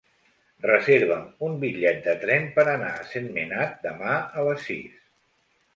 Reserva'm 0.61 1.27
un 1.49 1.59
bitllet 1.65 2.01
de 2.07 2.15
tren 2.25 2.49
per 2.57 2.67
anar 2.73 2.91
a 2.95 3.07
Sentmenat 3.13 3.79
demà 3.89 4.19
a 4.43 4.49
les 4.51 4.71
sis. 4.73 4.99